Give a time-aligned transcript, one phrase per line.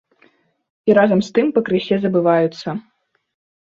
[0.89, 2.69] І разам з тым пакрысе забываюцца.